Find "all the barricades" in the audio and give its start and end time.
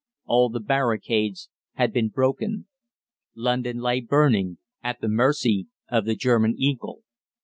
0.25-1.47